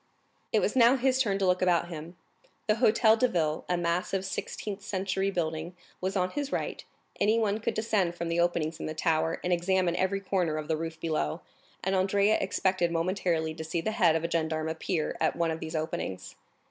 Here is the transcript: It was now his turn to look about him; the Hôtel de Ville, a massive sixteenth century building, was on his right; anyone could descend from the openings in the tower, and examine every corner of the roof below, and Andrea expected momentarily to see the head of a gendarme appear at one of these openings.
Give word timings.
It 0.51 0.61
was 0.61 0.75
now 0.75 0.95
his 0.95 1.21
turn 1.21 1.37
to 1.37 1.45
look 1.45 1.61
about 1.61 1.89
him; 1.89 2.17
the 2.65 2.73
Hôtel 2.73 3.19
de 3.19 3.27
Ville, 3.27 3.65
a 3.69 3.77
massive 3.77 4.25
sixteenth 4.25 4.81
century 4.81 5.29
building, 5.29 5.75
was 6.01 6.15
on 6.15 6.31
his 6.31 6.51
right; 6.51 6.83
anyone 7.19 7.59
could 7.59 7.75
descend 7.75 8.15
from 8.15 8.27
the 8.27 8.39
openings 8.39 8.79
in 8.79 8.87
the 8.87 8.95
tower, 8.95 9.39
and 9.43 9.53
examine 9.53 9.95
every 9.95 10.19
corner 10.19 10.57
of 10.57 10.67
the 10.67 10.75
roof 10.75 10.99
below, 10.99 11.41
and 11.83 11.93
Andrea 11.95 12.39
expected 12.41 12.89
momentarily 12.91 13.53
to 13.53 13.63
see 13.63 13.79
the 13.79 13.91
head 13.91 14.15
of 14.15 14.23
a 14.23 14.27
gendarme 14.31 14.69
appear 14.69 15.15
at 15.21 15.35
one 15.35 15.51
of 15.51 15.59
these 15.59 15.75
openings. 15.75 16.35